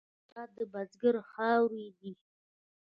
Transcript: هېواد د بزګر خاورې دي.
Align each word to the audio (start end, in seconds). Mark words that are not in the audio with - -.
هېواد 0.27 0.49
د 0.57 0.59
بزګر 0.71 1.15
خاورې 1.31 1.85
دي. 1.97 2.11